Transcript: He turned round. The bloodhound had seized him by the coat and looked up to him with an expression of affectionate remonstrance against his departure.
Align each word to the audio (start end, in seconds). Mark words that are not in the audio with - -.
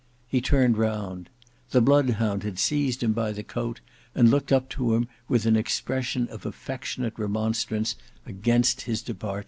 He 0.27 0.41
turned 0.41 0.79
round. 0.79 1.29
The 1.69 1.79
bloodhound 1.79 2.41
had 2.41 2.57
seized 2.57 3.03
him 3.03 3.13
by 3.13 3.31
the 3.33 3.43
coat 3.43 3.81
and 4.15 4.31
looked 4.31 4.51
up 4.51 4.67
to 4.69 4.95
him 4.95 5.07
with 5.27 5.45
an 5.45 5.55
expression 5.55 6.27
of 6.29 6.43
affectionate 6.43 7.13
remonstrance 7.19 7.95
against 8.25 8.81
his 8.81 9.03
departure. 9.03 9.39